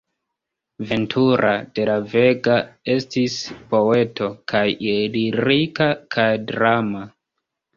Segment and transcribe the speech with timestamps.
[0.91, 2.55] Ventura de la Vega
[2.95, 3.37] estis
[3.75, 7.07] poeto kaj lirika kaj drama.